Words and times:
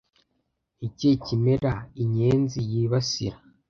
Ni 0.77 0.83
ikihe 0.87 1.15
kimera 1.25 1.73
inyenzi 2.03 2.57
yibasira 2.69 3.37